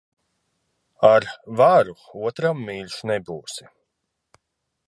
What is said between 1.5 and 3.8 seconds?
varu otram mīļš nebūsi.